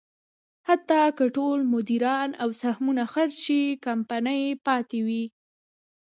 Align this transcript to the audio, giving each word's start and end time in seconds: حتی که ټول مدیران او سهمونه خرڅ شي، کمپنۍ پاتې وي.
حتی 0.67 1.01
که 1.17 1.25
ټول 1.35 1.59
مدیران 1.73 2.29
او 2.43 2.49
سهمونه 2.61 3.03
خرڅ 3.13 3.33
شي، 3.45 3.61
کمپنۍ 3.85 4.43
پاتې 4.65 4.99
وي. 5.07 5.25